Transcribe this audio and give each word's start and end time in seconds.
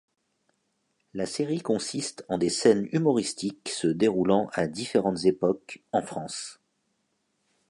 La 1.13 1.27
série 1.27 1.61
consiste 1.61 2.25
en 2.27 2.39
des 2.39 2.49
scènes 2.49 2.89
humoristiques 2.91 3.69
se 3.69 3.85
déroulant 3.85 4.49
à 4.53 4.65
différentes 4.65 5.25
époques 5.25 5.83
en 5.91 6.01
France. 6.01 6.59